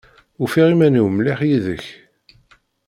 [0.43, 1.85] Ufiɣ uman-iw mliḥ yid-k.